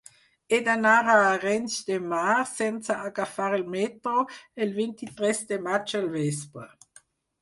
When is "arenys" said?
1.25-1.75